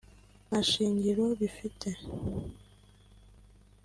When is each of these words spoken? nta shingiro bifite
nta 0.47 0.59
shingiro 0.69 1.23
bifite 1.39 1.89